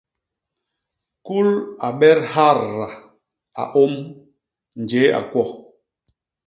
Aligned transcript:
Kul 1.25 1.49
a 1.87 1.89
bet 1.99 2.19
harrra, 2.33 2.89
a 3.61 3.63
ôm, 3.83 3.95
njéé 4.81 5.07
a 5.17 5.21
kwo! 5.31 5.43